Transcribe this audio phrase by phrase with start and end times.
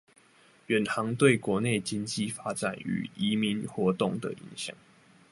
[0.65, 4.73] 遠航對國內經濟發展與移民活動的影響